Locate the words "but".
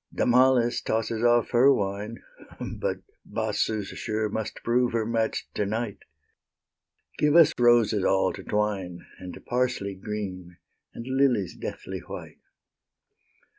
2.59-3.01